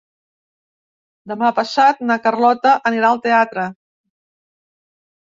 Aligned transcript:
Demà 1.33 1.51
passat 1.59 2.03
na 2.13 2.19
Carlota 2.25 2.75
anirà 2.93 3.15
al 3.15 3.23
teatre. 3.29 3.71